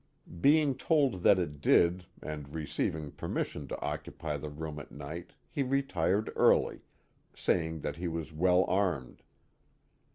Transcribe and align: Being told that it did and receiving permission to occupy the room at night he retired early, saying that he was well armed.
Being 0.41 0.73
told 0.77 1.21
that 1.21 1.37
it 1.37 1.61
did 1.61 2.07
and 2.23 2.55
receiving 2.55 3.11
permission 3.11 3.67
to 3.67 3.79
occupy 3.81 4.37
the 4.37 4.49
room 4.49 4.79
at 4.79 4.91
night 4.91 5.33
he 5.47 5.61
retired 5.61 6.33
early, 6.35 6.81
saying 7.35 7.81
that 7.81 7.97
he 7.97 8.07
was 8.07 8.33
well 8.33 8.63
armed. 8.67 9.21